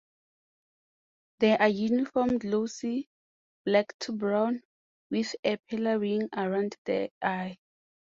[1.41, 3.07] They are uniform glossy
[3.65, 4.63] black to brown,
[5.11, 7.59] with a paler ring around the eye.